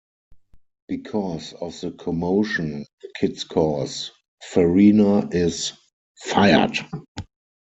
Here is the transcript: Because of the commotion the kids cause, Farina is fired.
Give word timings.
Because 0.87 1.53
of 1.53 1.79
the 1.79 1.91
commotion 1.91 2.87
the 3.03 3.09
kids 3.19 3.43
cause, 3.43 4.09
Farina 4.49 5.29
is 5.29 5.73
fired. 6.23 6.75